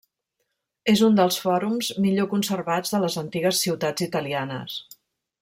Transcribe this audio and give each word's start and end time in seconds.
És 0.93 1.03
un 1.07 1.19
dels 1.19 1.37
fòrums 1.43 1.89
millor 2.05 2.29
conservats 2.31 2.95
de 2.97 3.03
les 3.05 3.19
antigues 3.25 3.61
ciutats 3.67 4.09
italianes. 4.09 4.81